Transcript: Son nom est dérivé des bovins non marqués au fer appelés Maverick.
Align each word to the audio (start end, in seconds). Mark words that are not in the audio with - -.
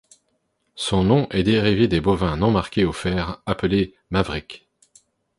Son 0.73 1.03
nom 1.03 1.29
est 1.29 1.43
dérivé 1.43 1.87
des 1.87 2.01
bovins 2.01 2.35
non 2.35 2.49
marqués 2.49 2.85
au 2.85 2.91
fer 2.91 3.39
appelés 3.45 3.93
Maverick. 4.09 4.67